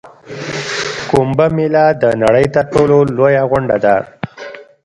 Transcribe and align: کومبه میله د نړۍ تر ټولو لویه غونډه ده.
کومبه 1.09 1.47
میله 1.55 1.85
د 2.01 2.03
نړۍ 2.23 2.45
تر 2.55 2.65
ټولو 2.73 2.97
لویه 3.17 3.43
غونډه 3.51 3.77
ده. 3.83 3.95